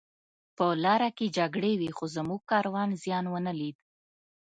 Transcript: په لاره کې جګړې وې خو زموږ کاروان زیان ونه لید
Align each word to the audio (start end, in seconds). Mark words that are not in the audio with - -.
په 0.57 0.65
لاره 0.83 1.09
کې 1.17 1.33
جګړې 1.37 1.73
وې 1.79 1.89
خو 1.97 2.05
زموږ 2.15 2.41
کاروان 2.51 2.89
زیان 3.03 3.25
ونه 3.29 3.53
لید 3.59 3.77